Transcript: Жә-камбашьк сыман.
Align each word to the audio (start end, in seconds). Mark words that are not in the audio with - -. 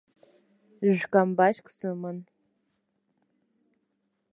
Жә-камбашьк 0.91 1.67
сыман. 1.75 2.17